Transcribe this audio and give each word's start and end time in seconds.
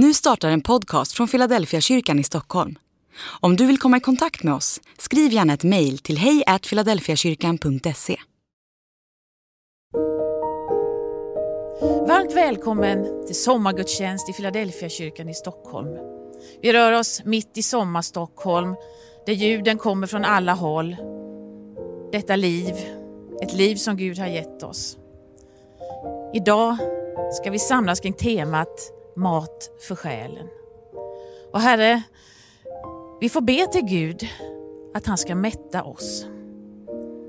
Nu 0.00 0.14
startar 0.14 0.48
en 0.48 0.60
podcast 0.60 1.12
från 1.12 1.28
Philadelphia 1.28 1.80
kyrkan 1.80 2.18
i 2.18 2.24
Stockholm. 2.24 2.78
Om 3.40 3.56
du 3.56 3.66
vill 3.66 3.78
komma 3.78 3.96
i 3.96 4.00
kontakt 4.00 4.42
med 4.42 4.54
oss, 4.54 4.80
skriv 4.98 5.32
gärna 5.32 5.54
ett 5.54 5.64
mejl 5.64 5.98
till 5.98 6.18
hejfiladelfiakyrkan.se. 6.18 8.16
Varmt 12.08 12.32
välkommen 12.32 13.26
till 13.26 13.34
sommargudstjänst 13.34 14.28
i 14.28 14.32
Philadelphia 14.32 14.88
kyrkan 14.88 15.28
i 15.28 15.34
Stockholm. 15.34 15.98
Vi 16.62 16.72
rör 16.72 16.92
oss 16.92 17.22
mitt 17.24 17.58
i 17.58 17.62
sommar-Stockholm 17.62 18.76
där 19.26 19.32
ljuden 19.32 19.78
kommer 19.78 20.06
från 20.06 20.24
alla 20.24 20.52
håll. 20.52 20.96
Detta 22.12 22.36
liv, 22.36 22.74
ett 23.42 23.52
liv 23.52 23.76
som 23.76 23.96
Gud 23.96 24.18
har 24.18 24.26
gett 24.26 24.62
oss. 24.62 24.98
Idag 26.34 26.76
ska 27.32 27.50
vi 27.50 27.58
samlas 27.58 28.00
kring 28.00 28.12
temat 28.12 28.97
mat 29.18 29.70
för 29.88 29.94
själen. 29.94 30.46
Och 31.52 31.60
Herre, 31.60 32.02
vi 33.20 33.28
får 33.28 33.40
be 33.40 33.66
till 33.66 33.84
Gud 33.84 34.28
att 34.94 35.06
han 35.06 35.18
ska 35.18 35.34
mätta 35.34 35.82
oss. 35.82 36.26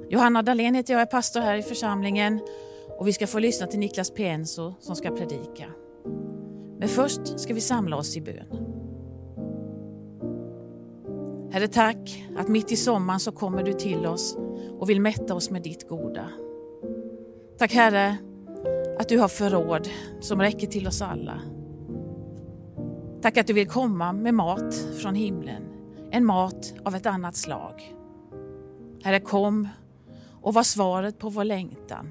Johanna 0.09 0.41
Dahlén 0.41 0.75
heter 0.75 0.93
jag, 0.93 1.01
är 1.01 1.05
pastor 1.05 1.39
här 1.39 1.55
i 1.55 1.63
församlingen 1.63 2.39
och 2.97 3.07
vi 3.07 3.13
ska 3.13 3.27
få 3.27 3.39
lyssna 3.39 3.67
till 3.67 3.79
Niklas 3.79 4.11
Pienso 4.11 4.73
som 4.79 4.95
ska 4.95 5.09
predika. 5.09 5.65
Men 6.79 6.89
först 6.89 7.39
ska 7.39 7.53
vi 7.53 7.61
samla 7.61 7.97
oss 7.97 8.17
i 8.17 8.21
bön. 8.21 8.69
Herre, 11.51 11.67
tack 11.67 12.25
att 12.37 12.47
mitt 12.47 12.71
i 12.71 12.75
sommaren 12.75 13.19
så 13.19 13.31
kommer 13.31 13.63
du 13.63 13.73
till 13.73 14.05
oss 14.05 14.37
och 14.79 14.89
vill 14.89 15.01
mätta 15.01 15.35
oss 15.35 15.49
med 15.49 15.61
ditt 15.61 15.87
goda. 15.87 16.29
Tack 17.57 17.73
Herre 17.73 18.17
att 18.99 19.09
du 19.09 19.19
har 19.19 19.27
förråd 19.27 19.89
som 20.19 20.41
räcker 20.41 20.67
till 20.67 20.87
oss 20.87 21.01
alla. 21.01 21.41
Tack 23.21 23.37
att 23.37 23.47
du 23.47 23.53
vill 23.53 23.67
komma 23.67 24.13
med 24.13 24.33
mat 24.33 24.75
från 25.01 25.15
himlen, 25.15 25.63
en 26.11 26.25
mat 26.25 26.73
av 26.85 26.95
ett 26.95 27.05
annat 27.05 27.35
slag. 27.35 27.95
Herre, 29.03 29.19
kom 29.19 29.67
och 30.41 30.53
var 30.53 30.63
svaret 30.63 31.19
på 31.19 31.29
vår 31.29 31.43
längtan. 31.43 32.09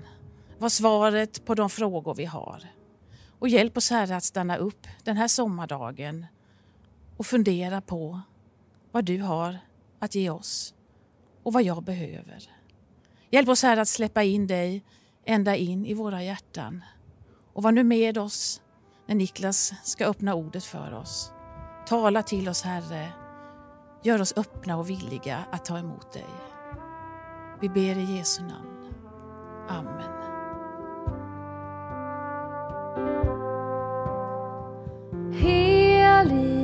Var 0.59 0.69
svaret 0.69 1.45
på 1.45 1.55
de 1.55 1.71
frågor 1.71 2.15
vi 2.15 2.25
har. 2.25 2.65
Och 3.39 3.49
hjälp 3.49 3.77
oss 3.77 3.91
Herre 3.91 4.17
att 4.17 4.25
stanna 4.25 4.57
upp 4.57 4.87
den 5.05 5.17
här 5.17 5.29
sommardagen 5.29 6.27
och 7.17 7.27
fundera 7.27 7.81
på 7.81 8.21
vad 8.93 9.05
du 9.05 9.23
har 9.23 9.59
att 9.99 10.15
ge 10.15 10.31
oss 10.31 10.75
och 11.43 11.53
vad 11.53 11.63
jag 11.63 11.83
behöver. 11.83 12.51
Hjälp 13.31 13.49
oss 13.49 13.63
Herre 13.63 13.81
att 13.81 13.89
släppa 13.89 14.23
in 14.23 14.47
dig 14.47 14.85
ända 15.25 15.57
in 15.57 15.87
i 15.87 15.95
våra 15.95 16.23
hjärtan. 16.23 16.85
Och 17.53 17.63
var 17.63 17.73
nu 17.73 17.85
med 17.85 18.19
oss 18.19 18.63
när 19.09 19.15
Niklas 19.15 19.73
ska 19.83 20.07
öppna 20.07 20.35
ordet 20.35 20.65
för 20.65 20.95
oss. 20.95 21.33
Tala 21.87 22.23
till 22.23 22.49
oss 22.49 22.63
Herre. 22.63 23.09
Gör 24.03 24.21
oss 24.21 24.35
öppna 24.37 24.79
och 24.79 24.91
villiga 24.91 25.39
att 25.53 25.65
ta 25.65 25.79
emot 25.79 26.13
dig. 26.13 26.27
Vi 27.61 27.69
ber 27.69 27.99
i 27.99 28.17
Jesu 28.17 28.43
namn. 28.43 28.95
Amen. 29.69 30.13
Helige 35.33 36.58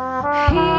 Helige 0.00 0.69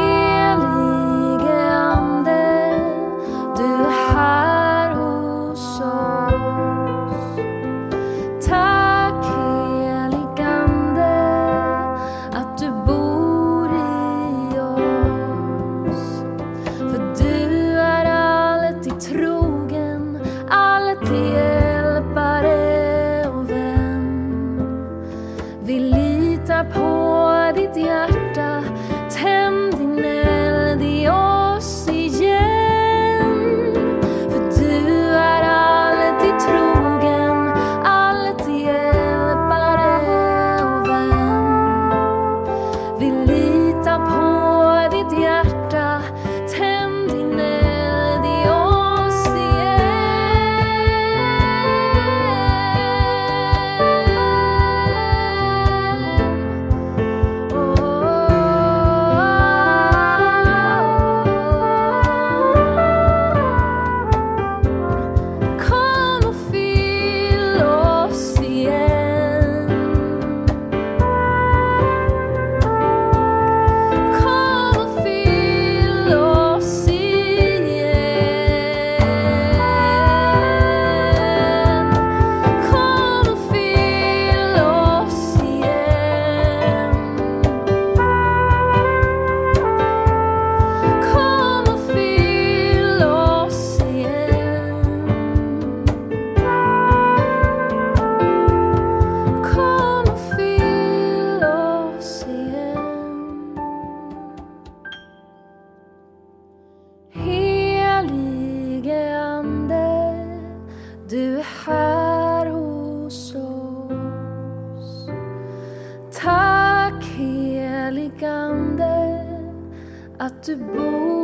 att 120.42 120.46
du 120.46 121.21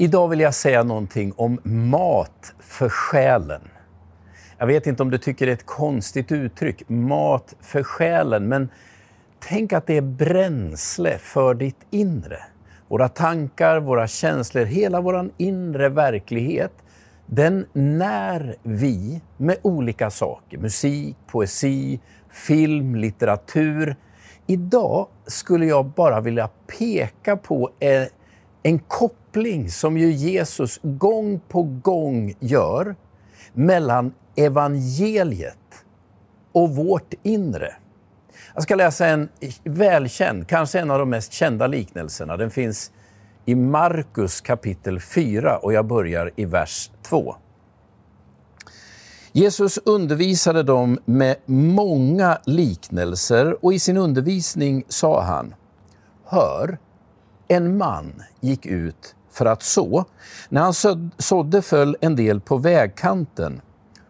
Idag 0.00 0.28
vill 0.28 0.40
jag 0.40 0.54
säga 0.54 0.82
någonting 0.82 1.32
om 1.36 1.60
mat 1.62 2.54
för 2.58 2.88
själen. 2.88 3.60
Jag 4.58 4.66
vet 4.66 4.86
inte 4.86 5.02
om 5.02 5.10
du 5.10 5.18
tycker 5.18 5.46
det 5.46 5.52
är 5.52 5.54
ett 5.54 5.66
konstigt 5.66 6.32
uttryck, 6.32 6.88
mat 6.88 7.54
för 7.60 7.82
själen, 7.82 8.48
men 8.48 8.68
tänk 9.38 9.72
att 9.72 9.86
det 9.86 9.96
är 9.96 10.00
bränsle 10.00 11.18
för 11.18 11.54
ditt 11.54 11.86
inre. 11.90 12.38
Våra 12.88 13.08
tankar, 13.08 13.80
våra 13.80 14.06
känslor, 14.06 14.64
hela 14.64 15.00
vår 15.00 15.30
inre 15.36 15.88
verklighet, 15.88 16.72
den 17.26 17.66
när 17.72 18.56
vi 18.62 19.20
med 19.36 19.56
olika 19.62 20.10
saker. 20.10 20.58
Musik, 20.58 21.16
poesi, 21.26 22.00
film, 22.30 22.94
litteratur. 22.94 23.96
Idag 24.46 25.06
skulle 25.26 25.66
jag 25.66 25.84
bara 25.86 26.20
vilja 26.20 26.48
peka 26.78 27.36
på 27.36 27.70
en, 28.62 28.78
koppling 28.78 29.70
som 29.70 29.98
ju 29.98 30.12
Jesus 30.12 30.80
gång 30.82 31.40
på 31.48 31.62
gång 31.62 32.34
gör 32.40 32.96
mellan 33.52 34.14
evangeliet 34.36 35.84
och 36.52 36.76
vårt 36.76 37.14
inre. 37.22 37.74
Jag 38.54 38.62
ska 38.62 38.74
läsa 38.74 39.06
en 39.06 39.28
välkänd, 39.64 40.48
kanske 40.48 40.80
en 40.80 40.90
av 40.90 40.98
de 40.98 41.10
mest 41.10 41.32
kända 41.32 41.66
liknelserna. 41.66 42.36
Den 42.36 42.50
finns 42.50 42.92
i 43.44 43.54
Markus 43.54 44.40
kapitel 44.40 45.00
4 45.00 45.58
och 45.58 45.72
jag 45.72 45.86
börjar 45.86 46.30
i 46.36 46.44
vers 46.44 46.90
2. 47.02 47.36
Jesus 49.32 49.78
undervisade 49.84 50.62
dem 50.62 50.98
med 51.04 51.36
många 51.46 52.38
liknelser 52.44 53.64
och 53.64 53.74
i 53.74 53.78
sin 53.78 53.96
undervisning 53.96 54.84
sa 54.88 55.22
han 55.22 55.54
Hör, 56.24 56.78
en 57.48 57.76
man 57.76 58.22
gick 58.40 58.66
ut 58.66 59.14
för 59.30 59.46
att 59.46 59.62
så. 59.62 60.04
När 60.48 60.60
han 60.60 61.02
sådde 61.18 61.62
föll 61.62 61.96
en 62.00 62.16
del 62.16 62.40
på 62.40 62.56
vägkanten 62.56 63.60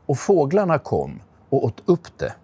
och 0.06 0.18
fåglarna 0.18 0.78
kom 0.78 1.20
och 1.48 1.64
åt 1.64 1.82
upp 1.84 2.18
det. 2.18 2.34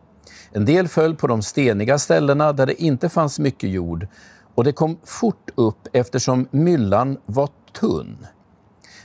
En 0.53 0.65
del 0.65 0.89
föll 0.89 1.17
på 1.17 1.27
de 1.27 1.43
steniga 1.43 1.99
ställena 1.99 2.53
där 2.53 2.67
det 2.67 2.83
inte 2.83 3.09
fanns 3.09 3.39
mycket 3.39 3.71
jord 3.71 4.07
och 4.55 4.65
det 4.65 4.73
kom 4.73 4.99
fort 5.05 5.51
upp 5.55 5.89
eftersom 5.93 6.49
myllan 6.51 7.19
var 7.27 7.49
tunn. 7.73 8.27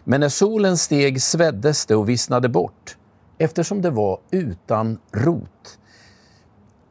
Men 0.03 0.19
när 0.19 0.29
solen 0.29 0.77
steg 0.77 1.21
sveddes 1.21 1.85
det 1.85 1.95
och 1.95 2.09
vissnade 2.09 2.49
bort 2.49 2.97
eftersom 3.37 3.81
det 3.81 3.89
var 3.89 4.19
utan 4.31 4.99
rot. 5.11 5.79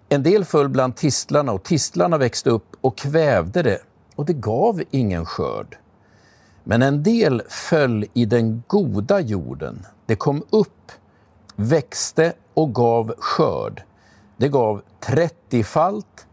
En 0.08 0.22
del 0.22 0.44
föll 0.44 0.68
bland 0.68 0.96
tistlarna 0.96 1.52
och 1.52 1.62
tistlarna 1.62 2.18
växte 2.18 2.50
upp 2.50 2.76
och 2.80 2.98
kvävde 2.98 3.62
det 3.62 3.78
och 4.18 4.24
det 4.24 4.32
gav 4.32 4.82
ingen 4.90 5.26
skörd. 5.26 5.78
Men 6.64 6.82
en 6.82 7.02
del 7.02 7.42
föll 7.48 8.06
i 8.14 8.24
den 8.24 8.62
goda 8.66 9.20
jorden. 9.20 9.86
Det 10.06 10.16
kom 10.16 10.42
upp, 10.50 10.92
växte 11.56 12.32
och 12.54 12.74
gav 12.74 13.14
skörd. 13.18 13.82
Det 14.36 14.48
gav 14.48 14.82
30-falt, 15.00 16.26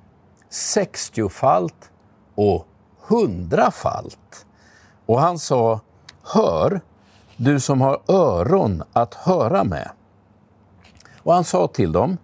60-falt 0.50 1.92
och 2.36 2.68
100-falt. 3.08 4.46
Och 5.06 5.22
han 5.22 5.40
sa, 5.40 5.80
hör, 6.24 6.82
du 7.38 7.60
som 7.60 7.82
har 7.82 8.02
öron 8.08 8.84
att 8.94 9.14
höra 9.14 9.64
med. 9.64 9.90
Och 11.18 11.34
han 11.34 11.44
sa 11.44 11.68
till 11.68 11.92
dem, 11.92 12.18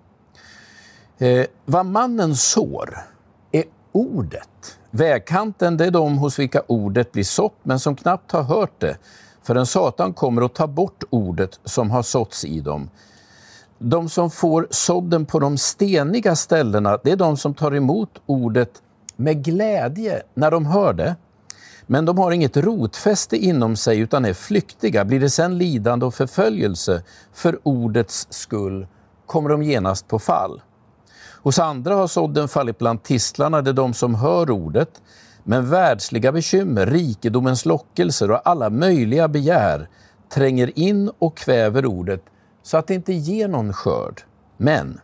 eh, 1.17 1.45
vad 1.65 1.85
mannen 1.85 2.35
sår 2.35 3.10
ordet. 3.91 4.77
Vägkanten 4.91 5.77
det 5.77 5.85
är 5.85 5.91
de 5.91 6.17
hos 6.17 6.39
vilka 6.39 6.61
ordet 6.67 7.11
blir 7.11 7.23
sått, 7.23 7.57
men 7.63 7.79
som 7.79 7.95
knappt 7.95 8.31
har 8.31 8.43
hört 8.43 8.79
det, 8.79 8.97
förrän 9.43 9.65
Satan 9.65 10.13
kommer 10.13 10.41
att 10.41 10.55
ta 10.55 10.67
bort 10.67 11.03
ordet 11.09 11.59
som 11.63 11.91
har 11.91 12.03
såtts 12.03 12.45
i 12.45 12.59
dem. 12.59 12.89
De 13.79 14.09
som 14.09 14.31
får 14.31 14.67
sådden 14.69 15.25
på 15.25 15.39
de 15.39 15.57
steniga 15.57 16.35
ställena, 16.35 16.99
det 17.03 17.11
är 17.11 17.15
de 17.15 17.37
som 17.37 17.53
tar 17.53 17.75
emot 17.75 18.21
ordet 18.25 18.81
med 19.15 19.43
glädje 19.43 20.23
när 20.33 20.51
de 20.51 20.65
hör 20.65 20.93
det. 20.93 21.15
Men 21.87 22.05
de 22.05 22.17
har 22.17 22.31
inget 22.31 22.57
rotfäste 22.57 23.37
inom 23.37 23.75
sig 23.75 23.99
utan 23.99 24.25
är 24.25 24.33
flyktiga. 24.33 25.05
Blir 25.05 25.19
det 25.19 25.29
sen 25.29 25.57
lidande 25.57 26.05
och 26.05 26.13
förföljelse 26.13 27.03
för 27.33 27.59
ordets 27.63 28.27
skull 28.29 28.87
kommer 29.25 29.49
de 29.49 29.63
genast 29.63 30.07
på 30.07 30.19
fall. 30.19 30.61
Hos 31.43 31.59
andra 31.59 31.95
har 31.95 32.07
sådden 32.07 32.47
fallit 32.47 32.77
bland 32.77 33.03
tistlarna, 33.03 33.61
det 33.61 33.69
är 33.69 33.73
de 33.73 33.93
som 33.93 34.15
hör 34.15 34.51
ordet, 34.51 35.01
men 35.43 35.69
världsliga 35.69 36.31
bekymmer, 36.31 36.85
rikedomens 36.85 37.65
lockelser 37.65 38.31
och 38.31 38.47
alla 38.47 38.69
möjliga 38.69 39.27
begär 39.27 39.89
tränger 40.33 40.79
in 40.79 41.11
och 41.19 41.37
kväver 41.37 41.85
ordet 41.85 42.23
så 42.63 42.77
att 42.77 42.87
det 42.87 42.93
inte 42.93 43.13
ger 43.13 43.47
någon 43.47 43.73
skörd. 43.73 44.21
Men 44.57 44.99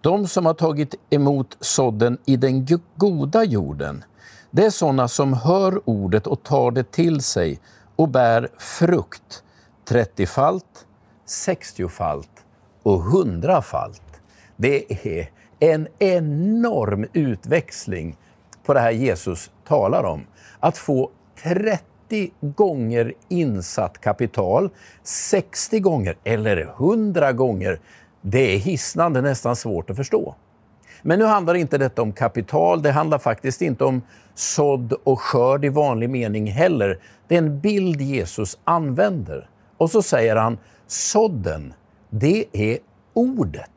de 0.00 0.26
som 0.26 0.46
har 0.46 0.54
tagit 0.54 0.94
emot 1.10 1.56
sådden 1.60 2.18
i 2.24 2.36
den 2.36 2.66
goda 2.96 3.44
jorden, 3.44 4.04
det 4.50 4.64
är 4.64 4.70
sådana 4.70 5.08
som 5.08 5.32
hör 5.32 5.80
ordet 5.84 6.26
och 6.26 6.42
tar 6.42 6.70
det 6.70 6.92
till 6.92 7.20
sig 7.22 7.60
och 7.96 8.08
bär 8.08 8.48
frukt, 8.58 9.42
30-falt, 9.88 10.86
60-falt 11.26 12.28
och 12.82 13.00
100-falt. 13.02 14.01
Det 14.62 15.06
är 15.06 15.28
en 15.60 15.88
enorm 15.98 17.06
utväxling 17.12 18.16
på 18.64 18.74
det 18.74 18.80
här 18.80 18.90
Jesus 18.90 19.50
talar 19.68 20.04
om. 20.04 20.26
Att 20.60 20.78
få 20.78 21.10
30 21.42 22.32
gånger 22.40 23.14
insatt 23.28 24.00
kapital, 24.00 24.70
60 25.02 25.80
gånger 25.80 26.16
eller 26.24 26.56
100 26.56 27.32
gånger, 27.32 27.80
det 28.20 28.54
är 28.54 28.58
hisnande 28.58 29.20
nästan 29.20 29.56
svårt 29.56 29.90
att 29.90 29.96
förstå. 29.96 30.34
Men 31.02 31.18
nu 31.18 31.24
handlar 31.24 31.54
inte 31.54 31.78
detta 31.78 32.02
om 32.02 32.12
kapital, 32.12 32.82
det 32.82 32.90
handlar 32.90 33.18
faktiskt 33.18 33.62
inte 33.62 33.84
om 33.84 34.02
sådd 34.34 34.92
och 34.92 35.20
skörd 35.20 35.64
i 35.64 35.68
vanlig 35.68 36.10
mening 36.10 36.46
heller. 36.46 36.98
Det 37.28 37.34
är 37.34 37.38
en 37.38 37.60
bild 37.60 38.00
Jesus 38.00 38.58
använder. 38.64 39.48
Och 39.76 39.90
så 39.90 40.02
säger 40.02 40.36
han, 40.36 40.58
sådden, 40.86 41.74
det 42.10 42.44
är 42.52 42.78
ordet. 43.14 43.71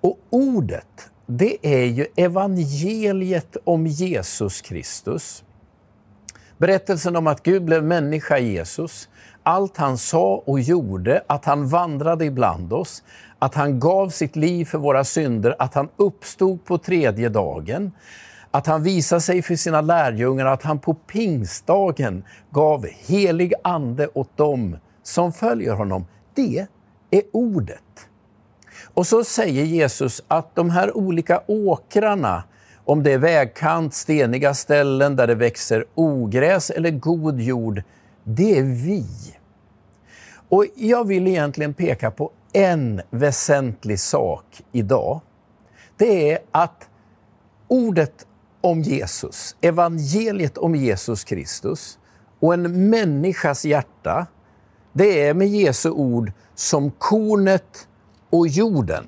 Och 0.00 0.18
ordet, 0.30 1.10
det 1.26 1.66
är 1.66 1.84
ju 1.84 2.06
evangeliet 2.16 3.56
om 3.64 3.86
Jesus 3.86 4.60
Kristus. 4.60 5.44
Berättelsen 6.58 7.16
om 7.16 7.26
att 7.26 7.42
Gud 7.42 7.64
blev 7.64 7.84
människa 7.84 8.38
i 8.38 8.52
Jesus, 8.52 9.08
allt 9.42 9.76
han 9.76 9.98
sa 9.98 10.42
och 10.46 10.60
gjorde, 10.60 11.22
att 11.26 11.44
han 11.44 11.68
vandrade 11.68 12.24
ibland 12.24 12.72
oss, 12.72 13.02
att 13.38 13.54
han 13.54 13.80
gav 13.80 14.08
sitt 14.08 14.36
liv 14.36 14.64
för 14.64 14.78
våra 14.78 15.04
synder, 15.04 15.56
att 15.58 15.74
han 15.74 15.88
uppstod 15.96 16.64
på 16.64 16.78
tredje 16.78 17.28
dagen, 17.28 17.92
att 18.50 18.66
han 18.66 18.82
visade 18.82 19.20
sig 19.20 19.42
för 19.42 19.56
sina 19.56 19.80
lärjungar, 19.80 20.46
att 20.46 20.62
han 20.62 20.78
på 20.78 20.94
pingstdagen 20.94 22.24
gav 22.50 22.86
helig 22.86 23.54
ande 23.64 24.08
åt 24.14 24.36
dem 24.36 24.76
som 25.02 25.32
följer 25.32 25.72
honom. 25.72 26.06
Det 26.34 26.66
är 27.10 27.22
ordet. 27.32 28.07
Och 28.98 29.06
så 29.06 29.24
säger 29.24 29.64
Jesus 29.64 30.22
att 30.28 30.54
de 30.54 30.70
här 30.70 30.96
olika 30.96 31.42
åkrarna, 31.46 32.44
om 32.84 33.02
det 33.02 33.12
är 33.12 33.18
vägkant, 33.18 33.94
steniga 33.94 34.54
ställen 34.54 35.16
där 35.16 35.26
det 35.26 35.34
växer 35.34 35.84
ogräs 35.94 36.70
eller 36.70 36.90
god 36.90 37.40
jord, 37.40 37.82
det 38.24 38.58
är 38.58 38.62
vi. 38.62 39.06
Och 40.48 40.66
jag 40.74 41.06
vill 41.06 41.26
egentligen 41.26 41.74
peka 41.74 42.10
på 42.10 42.30
en 42.52 43.02
väsentlig 43.10 44.00
sak 44.00 44.62
idag. 44.72 45.20
Det 45.96 46.32
är 46.32 46.38
att 46.50 46.88
ordet 47.68 48.26
om 48.60 48.82
Jesus, 48.82 49.56
evangeliet 49.60 50.58
om 50.58 50.74
Jesus 50.74 51.24
Kristus 51.24 51.98
och 52.40 52.54
en 52.54 52.90
människas 52.90 53.64
hjärta, 53.64 54.26
det 54.92 55.26
är 55.26 55.34
med 55.34 55.48
Jesu 55.48 55.90
ord 55.90 56.32
som 56.54 56.90
kornet 56.90 57.87
och 58.30 58.48
jorden. 58.48 59.04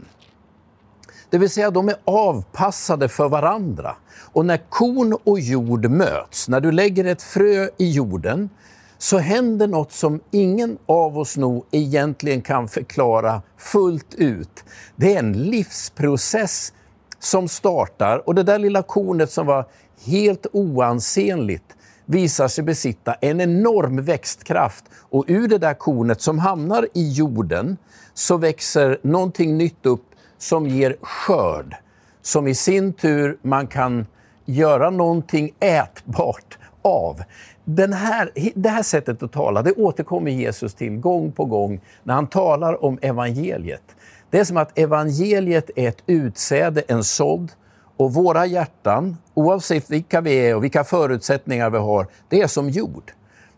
Det 1.30 1.38
vill 1.38 1.50
säga, 1.50 1.70
de 1.70 1.88
är 1.88 1.96
avpassade 2.04 3.08
för 3.08 3.28
varandra. 3.28 3.96
Och 4.32 4.46
när 4.46 4.60
korn 4.68 5.16
och 5.24 5.40
jord 5.40 5.90
möts, 5.90 6.48
när 6.48 6.60
du 6.60 6.72
lägger 6.72 7.04
ett 7.04 7.22
frö 7.22 7.68
i 7.78 7.90
jorden, 7.90 8.50
så 8.98 9.18
händer 9.18 9.66
något 9.66 9.92
som 9.92 10.20
ingen 10.30 10.78
av 10.86 11.18
oss 11.18 11.36
nog 11.36 11.64
egentligen 11.70 12.42
kan 12.42 12.68
förklara 12.68 13.42
fullt 13.56 14.14
ut. 14.14 14.64
Det 14.96 15.14
är 15.14 15.18
en 15.18 15.32
livsprocess 15.32 16.72
som 17.18 17.48
startar 17.48 18.28
och 18.28 18.34
det 18.34 18.42
där 18.42 18.58
lilla 18.58 18.82
kornet 18.82 19.30
som 19.30 19.46
var 19.46 19.66
helt 20.04 20.46
oansenligt 20.52 21.76
visar 22.10 22.48
sig 22.48 22.64
besitta 22.64 23.14
en 23.14 23.40
enorm 23.40 24.02
växtkraft 24.02 24.84
och 25.10 25.24
ur 25.28 25.48
det 25.48 25.58
där 25.58 25.74
kornet 25.74 26.20
som 26.20 26.38
hamnar 26.38 26.86
i 26.94 27.12
jorden 27.12 27.76
så 28.14 28.36
växer 28.36 28.98
någonting 29.02 29.58
nytt 29.58 29.86
upp 29.86 30.04
som 30.38 30.66
ger 30.66 30.96
skörd, 31.02 31.76
som 32.22 32.46
i 32.46 32.54
sin 32.54 32.92
tur 32.92 33.38
man 33.42 33.66
kan 33.66 34.06
göra 34.44 34.90
någonting 34.90 35.54
ätbart 35.60 36.58
av. 36.82 37.22
Den 37.64 37.92
här, 37.92 38.30
det 38.54 38.68
här 38.68 38.82
sättet 38.82 39.22
att 39.22 39.32
tala 39.32 39.62
det 39.62 39.72
återkommer 39.72 40.30
Jesus 40.30 40.74
till 40.74 40.96
gång 40.96 41.32
på 41.32 41.44
gång 41.44 41.80
när 42.02 42.14
han 42.14 42.26
talar 42.26 42.84
om 42.84 42.98
evangeliet. 43.02 43.96
Det 44.30 44.38
är 44.38 44.44
som 44.44 44.56
att 44.56 44.78
evangeliet 44.78 45.70
är 45.76 45.88
ett 45.88 46.02
utsäde, 46.06 46.82
en 46.88 47.04
sådd, 47.04 47.52
och 48.00 48.14
våra 48.14 48.46
hjärtan, 48.46 49.16
oavsett 49.34 49.90
vilka 49.90 50.20
vi 50.20 50.32
är 50.34 50.56
och 50.56 50.64
vilka 50.64 50.84
förutsättningar 50.84 51.70
vi 51.70 51.78
har, 51.78 52.06
det 52.28 52.40
är 52.40 52.46
som 52.46 52.70
jord. 52.70 53.12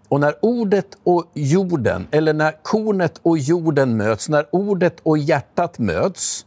Och 0.08 0.20
när 0.20 0.34
ordet 0.42 0.86
och 1.04 1.24
jorden, 1.34 2.06
eller 2.10 2.32
när 2.32 2.62
kornet 2.62 3.20
och 3.22 3.38
jorden 3.38 3.96
möts, 3.96 4.28
när 4.28 4.46
ordet 4.50 5.00
och 5.02 5.18
hjärtat 5.18 5.78
möts, 5.78 6.46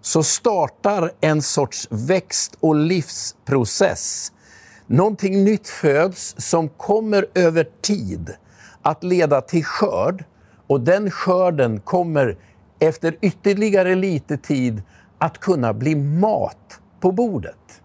så 0.00 0.22
startar 0.22 1.12
en 1.20 1.42
sorts 1.42 1.88
växt 1.90 2.56
och 2.60 2.74
livsprocess. 2.74 4.32
Någonting 4.86 5.44
nytt 5.44 5.68
föds 5.68 6.34
som 6.38 6.68
kommer 6.68 7.26
över 7.34 7.66
tid 7.80 8.34
att 8.82 9.04
leda 9.04 9.40
till 9.40 9.64
skörd 9.64 10.24
och 10.66 10.80
den 10.80 11.10
skörden 11.10 11.80
kommer 11.80 12.36
efter 12.78 13.16
ytterligare 13.20 13.94
lite 13.94 14.36
tid 14.36 14.82
att 15.18 15.38
kunna 15.38 15.74
bli 15.74 15.94
mat 15.94 16.79
på 17.00 17.12
bordet. 17.12 17.82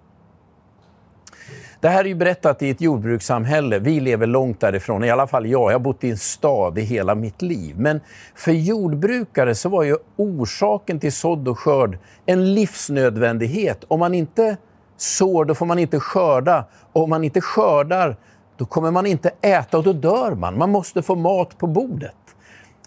Det 1.79 1.89
här 1.89 1.99
är 1.99 2.07
ju 2.07 2.15
berättat 2.15 2.61
i 2.61 2.69
ett 2.69 2.81
jordbrukssamhälle. 2.81 3.79
Vi 3.79 3.99
lever 3.99 4.27
långt 4.27 4.59
därifrån, 4.59 5.03
i 5.03 5.09
alla 5.09 5.27
fall 5.27 5.45
jag. 5.45 5.71
Jag 5.71 5.75
har 5.75 5.79
bott 5.79 6.03
i 6.03 6.09
en 6.09 6.17
stad 6.17 6.77
i 6.77 6.81
hela 6.81 7.15
mitt 7.15 7.41
liv. 7.41 7.75
Men 7.79 8.01
för 8.35 8.51
jordbrukare 8.51 9.55
så 9.55 9.69
var 9.69 9.83
ju 9.83 9.97
orsaken 10.15 10.99
till 10.99 11.13
sådd 11.13 11.47
och 11.47 11.59
skörd 11.59 11.97
en 12.25 12.53
livsnödvändighet. 12.53 13.83
Om 13.87 13.99
man 13.99 14.13
inte 14.13 14.57
sår, 14.97 15.45
då 15.45 15.55
får 15.55 15.65
man 15.65 15.79
inte 15.79 15.99
skörda. 15.99 16.65
Och 16.93 17.03
om 17.03 17.09
man 17.09 17.23
inte 17.23 17.41
skördar, 17.41 18.17
då 18.57 18.65
kommer 18.65 18.91
man 18.91 19.05
inte 19.05 19.31
äta 19.41 19.77
och 19.77 19.83
då 19.83 19.93
dör 19.93 20.31
man. 20.31 20.57
Man 20.57 20.69
måste 20.69 21.01
få 21.01 21.15
mat 21.15 21.57
på 21.57 21.67
bordet. 21.67 22.15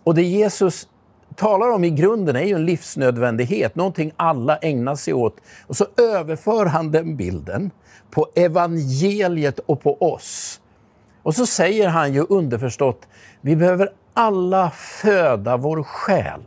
Och 0.05 0.15
det 0.15 0.23
Jesus 0.23 0.89
talar 1.39 1.71
om 1.71 1.85
i 1.85 1.91
grunden 1.91 2.37
är 2.37 2.43
ju 2.43 2.55
en 2.55 2.67
livsnödvändighet, 2.67 3.75
någonting 3.75 4.13
alla 4.17 4.57
ägnar 4.57 4.95
sig 4.95 5.15
åt. 5.15 5.37
Och 5.67 5.77
så 5.77 5.87
överför 5.97 6.67
han 6.67 6.93
den 6.93 7.17
bilden 7.17 7.71
på 8.11 8.27
evangeliet 8.35 9.59
och 9.59 9.83
på 9.83 10.03
oss. 10.03 10.61
Och 11.23 11.35
så 11.35 11.47
säger 11.47 11.89
han 11.89 12.15
ju 12.15 12.27
underförstått, 12.29 13.09
vi 13.41 13.57
behöver 13.57 13.91
alla 14.15 14.71
föda 14.71 15.57
vår 15.57 15.83
själ. 15.83 16.41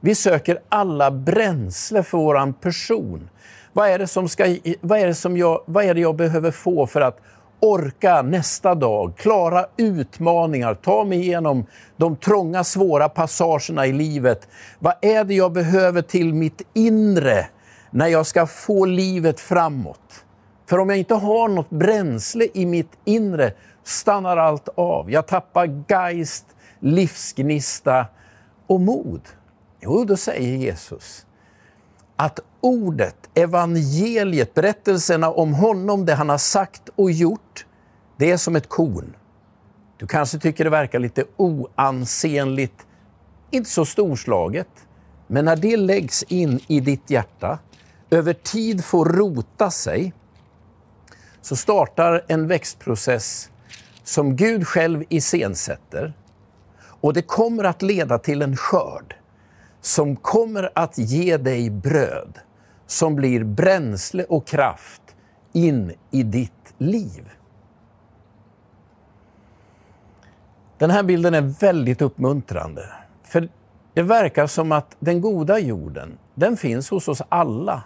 Vi 0.00 0.14
söker 0.14 0.58
alla 0.68 1.10
bränsle 1.10 2.02
för 2.02 2.18
våran 2.18 2.52
person. 2.52 3.30
Vad 3.72 3.88
är, 3.88 3.98
det 3.98 4.06
som 4.06 4.28
ska, 4.28 4.56
vad, 4.80 4.98
är 4.98 5.06
det 5.06 5.14
som 5.14 5.36
jag, 5.36 5.62
vad 5.66 5.84
är 5.84 5.94
det 5.94 6.00
jag 6.00 6.16
behöver 6.16 6.50
få 6.50 6.86
för 6.86 7.00
att 7.00 7.20
orka 7.60 8.22
nästa 8.22 8.74
dag, 8.74 9.16
klara 9.16 9.66
utmaningar, 9.76 10.74
ta 10.74 11.04
mig 11.04 11.18
igenom 11.18 11.66
de 11.96 12.16
trånga, 12.16 12.64
svåra 12.64 13.08
passagerna 13.08 13.86
i 13.86 13.92
livet. 13.92 14.48
Vad 14.78 14.94
är 15.00 15.24
det 15.24 15.34
jag 15.34 15.52
behöver 15.52 16.02
till 16.02 16.34
mitt 16.34 16.62
inre 16.74 17.46
när 17.90 18.06
jag 18.06 18.26
ska 18.26 18.46
få 18.46 18.84
livet 18.84 19.40
framåt? 19.40 20.24
För 20.68 20.78
om 20.78 20.88
jag 20.88 20.98
inte 20.98 21.14
har 21.14 21.48
något 21.48 21.70
bränsle 21.70 22.48
i 22.54 22.66
mitt 22.66 22.92
inre 23.04 23.52
stannar 23.84 24.36
allt 24.36 24.68
av. 24.74 25.10
Jag 25.10 25.26
tappar 25.26 25.84
geist, 25.88 26.46
livsgnista 26.80 28.06
och 28.66 28.80
mod. 28.80 29.20
Jo, 29.80 30.04
då 30.04 30.16
säger 30.16 30.56
Jesus 30.56 31.26
att 32.16 32.40
ordet, 32.60 33.16
evangeliet, 33.34 34.54
berättelserna 34.54 35.30
om 35.30 35.54
honom, 35.54 36.06
det 36.06 36.14
han 36.14 36.28
har 36.28 36.38
sagt 36.38 36.88
och 36.94 37.10
gjort, 37.10 37.66
det 38.16 38.30
är 38.30 38.36
som 38.36 38.56
ett 38.56 38.68
korn. 38.68 39.16
Du 39.98 40.06
kanske 40.06 40.38
tycker 40.38 40.64
det 40.64 40.70
verkar 40.70 40.98
lite 40.98 41.24
oansenligt, 41.36 42.86
inte 43.50 43.70
så 43.70 43.84
storslaget. 43.84 44.68
Men 45.26 45.44
när 45.44 45.56
det 45.56 45.76
läggs 45.76 46.22
in 46.22 46.60
i 46.66 46.80
ditt 46.80 47.10
hjärta, 47.10 47.58
över 48.10 48.32
tid 48.32 48.84
får 48.84 49.04
rota 49.04 49.70
sig, 49.70 50.12
så 51.42 51.56
startar 51.56 52.24
en 52.28 52.46
växtprocess 52.46 53.50
som 54.04 54.36
Gud 54.36 54.66
själv 54.66 55.04
iscensätter. 55.08 56.12
Och 56.80 57.14
det 57.14 57.22
kommer 57.22 57.64
att 57.64 57.82
leda 57.82 58.18
till 58.18 58.42
en 58.42 58.56
skörd 58.56 59.16
som 59.80 60.16
kommer 60.16 60.70
att 60.74 60.98
ge 60.98 61.36
dig 61.36 61.70
bröd 61.70 62.38
som 62.88 63.14
blir 63.14 63.44
bränsle 63.44 64.24
och 64.24 64.46
kraft 64.46 65.02
in 65.52 65.92
i 66.10 66.22
ditt 66.22 66.74
liv. 66.78 67.30
Den 70.78 70.90
här 70.90 71.02
bilden 71.02 71.34
är 71.34 71.40
väldigt 71.40 72.02
uppmuntrande. 72.02 72.82
För 73.24 73.48
det 73.94 74.02
verkar 74.02 74.46
som 74.46 74.72
att 74.72 74.96
den 74.98 75.20
goda 75.20 75.58
jorden, 75.58 76.18
den 76.34 76.56
finns 76.56 76.90
hos 76.90 77.08
oss 77.08 77.22
alla. 77.28 77.82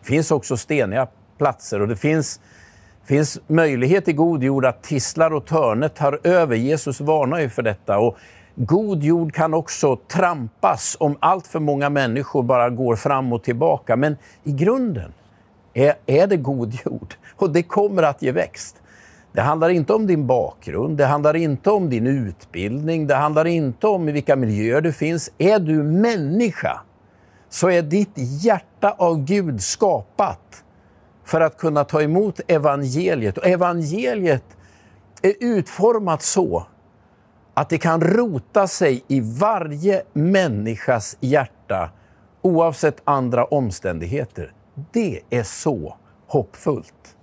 Det 0.00 0.06
finns 0.06 0.30
också 0.30 0.56
steniga 0.56 1.08
platser 1.38 1.80
och 1.80 1.88
det 1.88 1.96
finns, 1.96 2.40
finns 3.04 3.40
möjlighet 3.46 4.08
i 4.08 4.12
god 4.12 4.42
jord 4.42 4.64
att 4.64 4.82
tisslar 4.82 5.32
och 5.32 5.46
törne 5.46 5.88
tar 5.88 6.20
över. 6.24 6.56
Jesus 6.56 7.00
varnar 7.00 7.40
ju 7.40 7.48
för 7.48 7.62
detta. 7.62 7.98
Och 7.98 8.16
God 8.54 9.02
jord 9.02 9.34
kan 9.34 9.54
också 9.54 9.96
trampas 9.96 10.96
om 11.00 11.16
allt 11.20 11.46
för 11.46 11.60
många 11.60 11.90
människor 11.90 12.42
bara 12.42 12.70
går 12.70 12.96
fram 12.96 13.32
och 13.32 13.42
tillbaka. 13.42 13.96
Men 13.96 14.16
i 14.44 14.52
grunden 14.52 15.12
är, 15.74 15.94
är 16.06 16.26
det 16.26 16.36
god 16.36 16.74
jord 16.84 17.14
och 17.36 17.50
det 17.50 17.62
kommer 17.62 18.02
att 18.02 18.22
ge 18.22 18.32
växt. 18.32 18.76
Det 19.32 19.40
handlar 19.40 19.68
inte 19.68 19.92
om 19.92 20.06
din 20.06 20.26
bakgrund, 20.26 20.96
det 20.96 21.06
handlar 21.06 21.36
inte 21.36 21.70
om 21.70 21.90
din 21.90 22.06
utbildning, 22.06 23.06
det 23.06 23.14
handlar 23.14 23.46
inte 23.46 23.86
om 23.86 24.08
i 24.08 24.12
vilka 24.12 24.36
miljöer 24.36 24.80
du 24.80 24.92
finns. 24.92 25.30
Är 25.38 25.58
du 25.58 25.82
människa 25.82 26.80
så 27.48 27.70
är 27.70 27.82
ditt 27.82 28.12
hjärta 28.16 28.94
av 28.98 29.24
Gud 29.24 29.62
skapat 29.62 30.64
för 31.24 31.40
att 31.40 31.58
kunna 31.58 31.84
ta 31.84 32.02
emot 32.02 32.40
evangeliet. 32.46 33.38
Och 33.38 33.46
evangeliet 33.46 34.44
är 35.22 35.34
utformat 35.40 36.22
så 36.22 36.66
att 37.60 37.68
det 37.68 37.78
kan 37.78 38.00
rota 38.00 38.66
sig 38.66 39.04
i 39.08 39.20
varje 39.20 40.02
människas 40.12 41.16
hjärta 41.20 41.90
oavsett 42.42 43.02
andra 43.04 43.44
omständigheter. 43.44 44.52
Det 44.92 45.20
är 45.30 45.42
så 45.42 45.96
hoppfullt. 46.26 47.16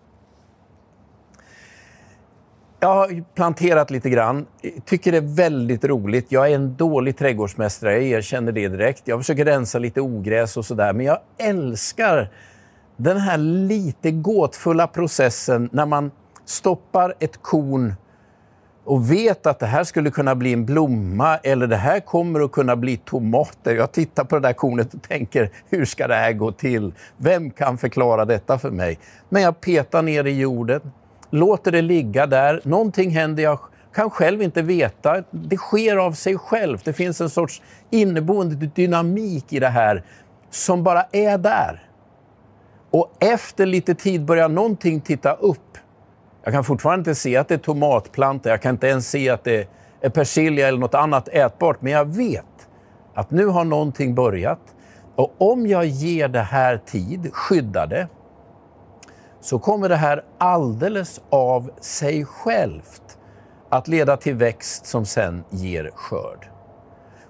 Jag 2.79 2.87
har 2.87 3.23
planterat 3.35 3.91
lite 3.91 4.09
grann, 4.09 4.45
tycker 4.85 5.11
det 5.11 5.17
är 5.17 5.35
väldigt 5.35 5.85
roligt. 5.85 6.31
Jag 6.31 6.51
är 6.51 6.55
en 6.55 6.75
dålig 6.75 7.17
trädgårdsmästare, 7.17 7.93
jag 7.93 8.03
erkänner 8.03 8.51
det 8.51 8.67
direkt. 8.67 9.07
Jag 9.07 9.19
försöker 9.19 9.45
rensa 9.45 9.79
lite 9.79 10.01
ogräs 10.01 10.57
och 10.57 10.65
sådär, 10.65 10.93
men 10.93 11.05
jag 11.05 11.19
älskar 11.37 12.29
den 12.97 13.17
här 13.17 13.37
lite 13.37 14.11
gåtfulla 14.11 14.87
processen 14.87 15.69
när 15.71 15.85
man 15.85 16.11
stoppar 16.45 17.13
ett 17.19 17.41
korn 17.41 17.93
och 18.87 19.11
vet 19.11 19.45
att 19.45 19.59
det 19.59 19.65
här 19.65 19.83
skulle 19.83 20.11
kunna 20.11 20.35
bli 20.35 20.53
en 20.53 20.65
blomma 20.65 21.37
eller 21.37 21.67
det 21.67 21.75
här 21.75 21.99
kommer 21.99 22.39
att 22.39 22.51
kunna 22.51 22.75
bli 22.75 22.97
tomater. 22.97 23.75
Jag 23.75 23.91
tittar 23.91 24.23
på 24.23 24.35
det 24.35 24.47
där 24.47 24.53
kornet 24.53 24.93
och 24.93 25.01
tänker, 25.01 25.49
hur 25.69 25.85
ska 25.85 26.07
det 26.07 26.15
här 26.15 26.33
gå 26.33 26.51
till? 26.51 26.93
Vem 27.17 27.51
kan 27.51 27.77
förklara 27.77 28.25
detta 28.25 28.59
för 28.59 28.71
mig? 28.71 28.99
Men 29.29 29.41
jag 29.41 29.61
petar 29.61 30.01
ner 30.01 30.23
i 30.23 30.39
jorden, 30.39 30.81
låter 31.29 31.71
det 31.71 31.81
ligga 31.81 32.27
där. 32.27 32.61
Någonting 32.63 33.11
händer, 33.11 33.43
jag 33.43 33.59
kan 33.95 34.09
själv 34.09 34.41
inte 34.41 34.61
veta. 34.61 35.23
Det 35.31 35.57
sker 35.57 35.97
av 35.97 36.11
sig 36.11 36.37
självt. 36.37 36.85
Det 36.85 36.93
finns 36.93 37.21
en 37.21 37.29
sorts 37.29 37.61
inneboende 37.89 38.55
dynamik 38.55 39.53
i 39.53 39.59
det 39.59 39.67
här 39.67 40.03
som 40.49 40.83
bara 40.83 41.03
är 41.11 41.37
där. 41.37 41.89
Och 42.91 43.11
efter 43.19 43.65
lite 43.65 43.95
tid 43.95 44.25
börjar 44.25 44.49
någonting 44.49 45.01
titta 45.01 45.33
upp 45.33 45.77
jag 46.47 46.53
kan 46.53 46.63
fortfarande 46.63 46.99
inte 46.99 47.15
se 47.15 47.37
att 47.37 47.47
det 47.47 47.53
är 47.53 47.57
tomatplantor, 47.59 48.51
jag 48.51 48.61
kan 48.61 48.75
inte 48.75 48.87
ens 48.87 49.09
se 49.09 49.29
att 49.29 49.43
det 49.43 49.69
är 50.01 50.09
persilja 50.09 50.67
eller 50.67 50.79
något 50.79 50.93
annat 50.93 51.27
ätbart, 51.27 51.81
men 51.81 51.93
jag 51.93 52.05
vet 52.05 52.69
att 53.13 53.31
nu 53.31 53.45
har 53.45 53.63
någonting 53.63 54.15
börjat. 54.15 54.59
Och 55.15 55.35
om 55.37 55.67
jag 55.67 55.85
ger 55.85 56.27
det 56.27 56.41
här 56.41 56.77
tid, 56.77 57.29
skyddar 57.33 57.87
det, 57.87 58.07
så 59.41 59.59
kommer 59.59 59.89
det 59.89 59.95
här 59.95 60.23
alldeles 60.37 61.21
av 61.29 61.71
sig 61.81 62.25
självt 62.25 63.17
att 63.69 63.87
leda 63.87 64.17
till 64.17 64.35
växt 64.35 64.85
som 64.85 65.05
sen 65.05 65.43
ger 65.49 65.91
skörd. 65.95 66.47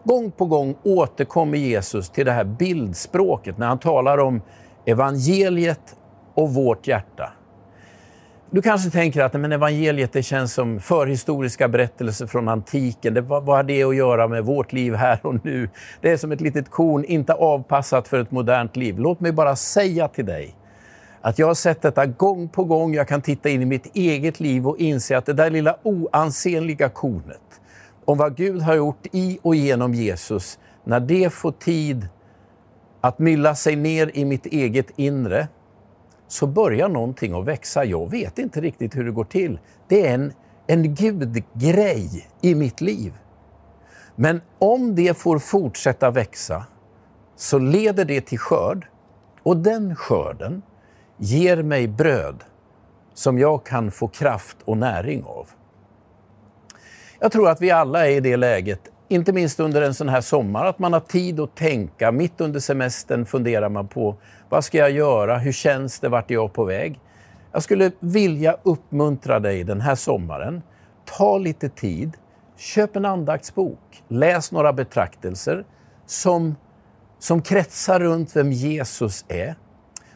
Gång 0.04 0.32
på 0.32 0.46
gång 0.46 0.76
återkommer 0.84 1.58
Jesus 1.58 2.10
till 2.10 2.26
det 2.26 2.32
här 2.32 2.44
bildspråket 2.44 3.58
när 3.58 3.68
han 3.68 3.80
talar 3.80 4.18
om 4.18 4.42
evangeliet 4.86 5.96
och 6.34 6.54
vårt 6.54 6.88
hjärta. 6.88 7.34
Du 8.52 8.62
kanske 8.62 8.90
tänker 8.90 9.24
att 9.24 9.34
men 9.34 9.52
evangeliet 9.52 10.14
det 10.14 10.24
känns 10.24 10.54
som 10.54 10.80
förhistoriska 10.80 11.68
berättelser 11.68 12.28
från 12.28 12.48
antiken. 12.48 13.14
Det, 13.14 13.22
vad, 13.22 13.46
vad 13.46 13.56
har 13.56 13.64
det 13.64 13.84
att 13.84 13.96
göra 13.96 14.28
med 14.28 14.46
vårt 14.46 14.74
liv 14.74 14.96
här 14.96 15.20
och 15.22 15.46
nu? 15.46 15.70
Det 16.02 16.12
är 16.12 16.18
som 16.18 16.32
ett 16.32 16.42
litet 16.42 16.70
korn, 16.70 17.04
inte 17.04 17.34
avpassat 17.34 18.08
för 18.08 18.20
ett 18.20 18.32
modernt 18.32 18.76
liv. 18.76 19.00
Låt 19.00 19.20
mig 19.20 19.32
bara 19.32 19.56
säga 19.56 20.08
till 20.08 20.26
dig 20.26 20.56
att 21.22 21.40
jag 21.40 21.48
har 21.48 21.54
sett 21.54 21.82
detta 21.82 22.06
gång 22.06 22.50
på 22.50 22.64
gång. 22.64 22.94
Jag 22.94 23.08
kan 23.08 23.22
titta 23.22 23.50
in 23.50 23.62
i 23.62 23.66
mitt 23.66 23.96
eget 23.96 24.40
liv 24.40 24.68
och 24.68 24.78
inse 24.78 25.18
att 25.18 25.26
det 25.26 25.34
där 25.34 25.50
lilla 25.50 25.78
oansenliga 25.84 26.90
kornet 26.90 27.62
om 28.06 28.18
vad 28.18 28.36
Gud 28.36 28.62
har 28.62 28.76
gjort 28.76 29.06
i 29.12 29.40
och 29.42 29.56
genom 29.56 29.94
Jesus, 29.94 30.60
när 30.84 31.00
det 31.00 31.34
får 31.34 31.52
tid 31.52 32.08
att 33.02 33.20
mylla 33.20 33.56
sig 33.56 33.76
ner 33.76 34.12
i 34.14 34.26
mitt 34.26 34.46
eget 34.46 34.88
inre, 34.96 35.48
så 36.28 36.48
börjar 36.48 36.90
någonting 36.90 37.34
att 37.34 37.46
växa. 37.46 37.86
Jag 37.86 38.12
vet 38.12 38.40
inte 38.40 38.62
riktigt 38.62 38.96
hur 38.96 39.04
det 39.04 39.12
går 39.12 39.24
till. 39.24 39.60
Det 39.88 40.08
är 40.08 40.14
en, 40.14 40.34
en 40.68 40.96
gudgrej 40.96 42.28
i 42.42 42.56
mitt 42.56 42.82
liv. 42.82 43.14
Men 44.16 44.42
om 44.60 44.96
det 44.96 45.18
får 45.18 45.40
fortsätta 45.40 46.12
växa 46.12 46.66
så 47.36 47.60
leder 47.60 48.06
det 48.06 48.22
till 48.22 48.40
skörd 48.40 48.88
och 49.44 49.58
den 49.58 49.96
skörden 49.96 50.62
ger 51.18 51.64
mig 51.64 51.88
bröd 51.88 52.44
som 53.14 53.40
jag 53.40 53.66
kan 53.66 53.92
få 53.92 54.08
kraft 54.08 54.58
och 54.66 54.78
näring 54.78 55.24
av. 55.24 55.48
Jag 57.20 57.32
tror 57.32 57.50
att 57.50 57.62
vi 57.62 57.72
alla 57.72 58.08
är 58.08 58.12
i 58.12 58.20
det 58.20 58.38
läget, 58.38 58.80
inte 59.10 59.34
minst 59.34 59.60
under 59.60 59.82
en 59.82 59.94
sån 59.94 60.10
här 60.10 60.22
sommar, 60.22 60.66
att 60.66 60.80
man 60.80 60.94
har 60.94 61.00
tid 61.00 61.40
att 61.40 61.56
tänka. 61.56 62.12
Mitt 62.12 62.42
under 62.42 62.60
semestern 62.60 63.26
funderar 63.26 63.70
man 63.70 63.88
på 63.88 64.16
vad 64.50 64.64
ska 64.64 64.78
jag 64.78 64.92
göra? 64.92 65.38
Hur 65.38 65.52
känns 65.52 66.00
det? 66.00 66.10
Vart 66.10 66.32
är 66.32 66.36
jag 66.36 66.54
på 66.54 66.64
väg? 66.64 67.00
Jag 67.52 67.64
skulle 67.64 67.92
vilja 68.00 68.58
uppmuntra 68.64 69.40
dig 69.40 69.64
den 69.64 69.82
här 69.82 69.96
sommaren. 69.96 70.62
Ta 71.06 71.38
lite 71.38 71.70
tid, 71.70 72.18
köp 72.58 72.96
en 72.96 73.06
andaktsbok, 73.06 74.04
läs 74.08 74.52
några 74.52 74.74
betraktelser 74.74 75.66
som, 76.06 76.56
som 77.20 77.42
kretsar 77.42 78.00
runt 78.00 78.36
vem 78.36 78.52
Jesus 78.52 79.26
är. 79.28 79.56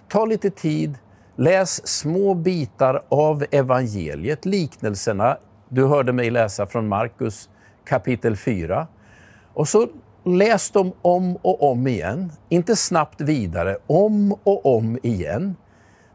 Ta 0.09 0.25
lite 0.25 0.49
tid, 0.49 0.97
läs 1.35 1.87
små 1.87 2.33
bitar 2.33 3.03
av 3.09 3.45
evangeliet, 3.51 4.45
liknelserna. 4.45 5.37
Du 5.69 5.85
hörde 5.85 6.13
mig 6.13 6.29
läsa 6.29 6.65
från 6.65 6.87
Markus 6.87 7.49
kapitel 7.85 8.35
4. 8.35 8.87
Och 9.53 9.67
så 9.67 9.87
läs 10.23 10.71
dem 10.71 10.91
om 11.01 11.35
och 11.35 11.71
om 11.71 11.87
igen. 11.87 12.31
Inte 12.49 12.75
snabbt 12.75 13.21
vidare, 13.21 13.77
om 13.87 14.31
och 14.43 14.65
om 14.65 14.99
igen. 15.03 15.55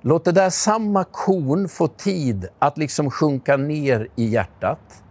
Låt 0.01 0.25
det 0.25 0.33
där 0.33 0.51
samma 0.51 1.05
korn 1.05 1.69
få 1.69 1.89
tid 1.89 2.49
att 2.59 2.79
liksom 2.79 3.11
sjunka 3.11 3.57
ner 3.57 4.09
i 4.17 4.25
hjärtat. 4.25 5.03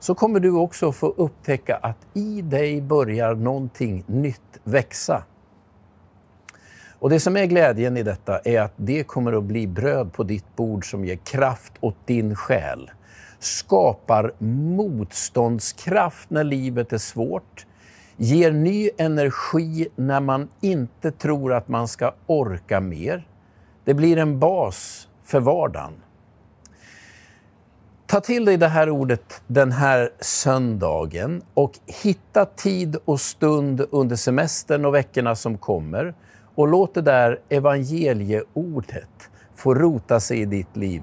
Så 0.00 0.14
kommer 0.14 0.40
du 0.40 0.52
också 0.52 0.92
få 0.92 1.06
upptäcka 1.06 1.76
att 1.76 2.06
i 2.14 2.42
dig 2.42 2.82
börjar 2.82 3.34
någonting 3.34 4.04
nytt 4.06 4.60
växa. 4.64 5.22
Och 6.98 7.10
det 7.10 7.20
som 7.20 7.36
är 7.36 7.44
glädjen 7.44 7.96
i 7.96 8.02
detta 8.02 8.38
är 8.38 8.60
att 8.60 8.72
det 8.76 9.04
kommer 9.04 9.32
att 9.32 9.44
bli 9.44 9.66
bröd 9.66 10.12
på 10.12 10.22
ditt 10.22 10.56
bord 10.56 10.90
som 10.90 11.04
ger 11.04 11.16
kraft 11.16 11.72
åt 11.80 12.06
din 12.06 12.36
själ. 12.36 12.90
Skapar 13.40 14.32
motståndskraft 14.38 16.30
när 16.30 16.44
livet 16.44 16.92
är 16.92 16.98
svårt. 16.98 17.66
Ger 18.16 18.52
ny 18.52 18.90
energi 18.98 19.88
när 19.96 20.20
man 20.20 20.48
inte 20.60 21.10
tror 21.10 21.52
att 21.52 21.68
man 21.68 21.88
ska 21.88 22.14
orka 22.26 22.80
mer. 22.80 23.28
Det 23.84 23.94
blir 23.94 24.16
en 24.16 24.38
bas 24.38 25.08
för 25.24 25.40
vardagen. 25.40 25.92
Ta 28.06 28.20
till 28.20 28.44
dig 28.44 28.56
det 28.56 28.68
här 28.68 28.90
ordet 28.90 29.42
den 29.46 29.72
här 29.72 30.10
söndagen 30.20 31.42
och 31.54 31.72
hitta 32.02 32.44
tid 32.44 32.96
och 33.04 33.20
stund 33.20 33.86
under 33.90 34.16
semestern 34.16 34.84
och 34.84 34.94
veckorna 34.94 35.34
som 35.34 35.58
kommer 35.58 36.14
och 36.54 36.68
låt 36.68 36.94
det 36.94 37.02
där 37.02 37.40
evangelieordet 37.48 39.30
få 39.54 39.74
rota 39.74 40.20
sig 40.20 40.40
i 40.40 40.44
ditt 40.44 40.76
liv. 40.76 41.02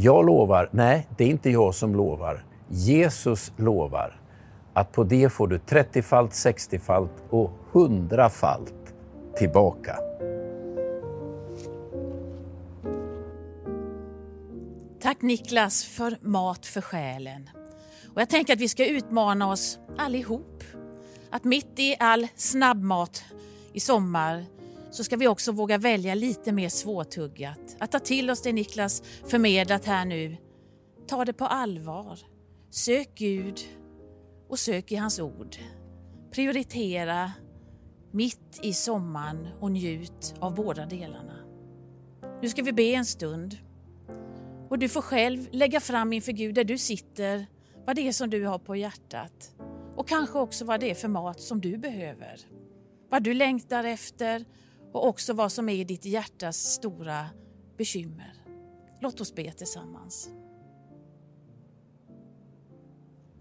Jag 0.00 0.26
lovar, 0.26 0.68
nej, 0.72 1.08
det 1.16 1.24
är 1.24 1.28
inte 1.28 1.50
jag 1.50 1.74
som 1.74 1.94
lovar. 1.94 2.44
Jesus 2.68 3.52
lovar 3.56 4.20
att 4.72 4.92
på 4.92 5.04
det 5.04 5.32
får 5.32 5.48
du 5.48 5.58
30-falt, 5.58 6.32
60-falt 6.32 7.10
och 7.30 7.50
100-falt 7.72 8.94
tillbaka. 9.36 9.96
Tack 15.00 15.22
Niklas 15.22 15.84
för 15.84 16.18
mat 16.20 16.66
för 16.66 16.80
själen. 16.80 17.50
Och 18.14 18.20
jag 18.20 18.28
tänker 18.28 18.52
att 18.52 18.60
vi 18.60 18.68
ska 18.68 18.86
utmana 18.86 19.50
oss 19.50 19.78
allihop. 19.98 20.64
Att 21.30 21.44
mitt 21.44 21.78
i 21.78 21.96
all 22.00 22.28
snabbmat 22.36 23.24
i 23.72 23.80
sommar 23.80 24.44
så 24.90 25.04
ska 25.04 25.16
vi 25.16 25.28
också 25.28 25.52
våga 25.52 25.78
välja 25.78 26.14
lite 26.14 26.52
mer 26.52 26.68
svårtuggat. 26.68 27.76
Att 27.78 27.92
ta 27.92 27.98
till 27.98 28.30
oss 28.30 28.42
det 28.42 28.52
Niklas 28.52 29.02
förmedlat 29.24 29.84
här 29.84 30.04
nu. 30.04 30.36
Ta 31.06 31.24
det 31.24 31.32
på 31.32 31.44
allvar. 31.44 32.18
Sök 32.70 33.14
Gud 33.14 33.60
och 34.48 34.58
sök 34.58 34.92
i 34.92 34.96
hans 34.96 35.20
ord. 35.20 35.56
Prioritera 36.30 37.32
mitt 38.10 38.60
i 38.62 38.72
sommaren 38.72 39.48
och 39.60 39.70
njut 39.70 40.34
av 40.40 40.54
båda 40.54 40.86
delarna. 40.86 41.34
Nu 42.42 42.48
ska 42.48 42.62
vi 42.62 42.72
be 42.72 42.82
en 42.82 43.06
stund. 43.06 43.56
Och 44.68 44.78
du 44.78 44.88
får 44.88 45.02
själv 45.02 45.48
lägga 45.50 45.80
fram 45.80 46.12
inför 46.12 46.32
Gud 46.32 46.54
där 46.54 46.64
du 46.64 46.78
sitter 46.78 47.46
vad 47.86 47.96
det 47.96 48.08
är 48.08 48.12
som 48.12 48.30
du 48.30 48.44
har 48.44 48.58
på 48.58 48.76
hjärtat 48.76 49.54
och 49.96 50.08
kanske 50.08 50.38
också 50.38 50.64
vad 50.64 50.80
det 50.80 50.90
är 50.90 50.94
för 50.94 51.08
mat 51.08 51.40
som 51.40 51.60
du 51.60 51.78
behöver. 51.78 52.40
Vad 53.10 53.22
du 53.22 53.34
längtar 53.34 53.84
efter 53.84 54.44
och 54.92 55.06
också 55.06 55.32
vad 55.32 55.52
som 55.52 55.68
är 55.68 55.84
ditt 55.84 56.04
hjärtas 56.04 56.56
stora 56.56 57.26
bekymmer. 57.76 58.34
Låt 59.00 59.20
oss 59.20 59.34
be 59.34 59.52
tillsammans. 59.52 60.30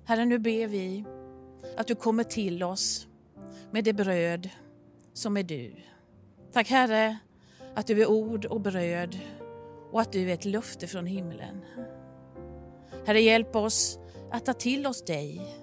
Herre, 0.05 0.25
nu 0.25 0.39
ber 0.39 0.67
vi 0.67 1.05
att 1.77 1.87
du 1.87 1.95
kommer 1.95 2.23
till 2.23 2.63
oss 2.63 3.07
med 3.71 3.83
det 3.83 3.93
bröd 3.93 4.49
som 5.13 5.37
är 5.37 5.43
du. 5.43 5.75
Tack 6.51 6.69
Herre 6.69 7.17
att 7.75 7.87
du 7.87 8.01
är 8.01 8.07
ord 8.07 8.45
och 8.45 8.61
bröd 8.61 9.19
och 9.91 10.01
att 10.01 10.11
du 10.11 10.29
är 10.29 10.33
ett 10.33 10.45
löfte 10.45 10.87
från 10.87 11.05
himlen. 11.05 11.61
Herre, 13.05 13.21
hjälp 13.21 13.55
oss 13.55 13.99
att 14.31 14.45
ta 14.45 14.53
till 14.53 14.87
oss 14.87 15.05
dig 15.05 15.55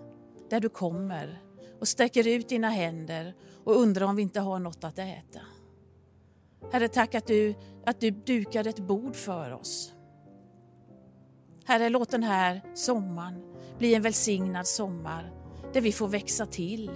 där 0.51 0.61
du 0.61 0.69
kommer 0.69 1.43
och 1.81 1.89
sträcker 1.89 2.29
ut 2.29 2.49
dina 2.49 2.69
händer 2.69 3.35
och 3.65 3.77
undrar 3.77 4.07
om 4.07 4.17
vi 4.17 4.23
inte 4.23 4.41
har 4.41 4.59
något 4.59 4.85
att 4.85 4.99
äta. 4.99 5.41
Herre, 6.73 6.89
tack 6.89 7.15
att 7.15 7.27
du, 7.27 7.55
att 7.87 8.01
du 8.01 8.11
dukade 8.11 8.71
ett 8.71 8.79
bord 8.81 9.17
för 9.17 9.51
oss. 9.51 9.95
Herre, 11.65 11.89
låt 11.89 12.11
den 12.11 12.23
här 12.23 12.63
sommaren 12.75 13.43
bli 13.79 13.95
en 13.95 14.03
välsignad 14.03 14.67
sommar 14.67 15.33
där 15.73 15.81
vi 15.81 15.93
får 15.93 16.09
växa 16.09 16.47
till 16.47 16.91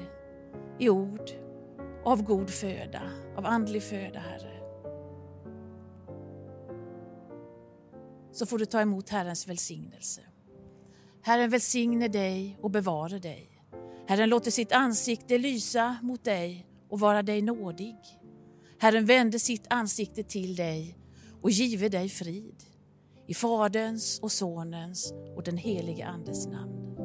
i 0.79 0.89
ord, 0.89 1.31
av 2.05 2.23
god 2.23 2.51
föda, 2.51 3.03
av 3.37 3.47
andlig 3.47 3.83
föda, 3.83 4.19
Herre. 4.19 4.59
Så 8.33 8.47
får 8.47 8.59
du 8.59 8.67
ta 8.67 8.81
emot 8.81 9.09
Herrens 9.09 9.49
välsignelse. 9.49 10.21
Herren 11.23 11.51
välsigne 11.51 12.09
dig 12.09 12.59
och 12.61 12.71
bevare 12.71 13.19
dig. 13.19 13.63
Herren 14.07 14.29
låter 14.29 14.51
sitt 14.51 14.73
ansikte 14.73 15.39
lysa 15.39 15.97
mot 16.03 16.25
dig 16.25 16.67
och 16.89 17.01
vara 17.01 17.23
dig 17.23 17.43
nådig. 17.43 17.97
Herren 18.81 19.05
vände 19.05 19.39
sitt 19.39 19.67
ansikte 19.71 20.23
till 20.23 20.57
dig 20.57 20.99
och 21.43 21.51
give 21.51 21.89
dig 21.89 22.09
frid. 22.09 22.65
I 23.27 23.35
Faderns 23.35 24.19
och 24.19 24.33
Sonens 24.33 25.13
och 25.37 25.43
den 25.43 25.57
helige 25.57 26.07
Andes 26.07 26.47
namn. 26.47 26.98